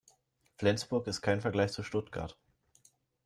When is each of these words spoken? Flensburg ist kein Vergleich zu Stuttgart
Flensburg 0.57 1.05
ist 1.05 1.21
kein 1.21 1.41
Vergleich 1.41 1.73
zu 1.73 1.83
Stuttgart 1.83 2.35